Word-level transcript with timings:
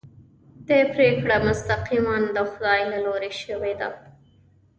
دې 0.67 0.79
پرېکړه 0.93 1.35
مستقیماً 1.47 2.15
د 2.35 2.37
خدای 2.51 2.81
له 2.91 2.97
لوري 3.05 3.31
شوې 3.43 3.73
ده. 3.79 3.89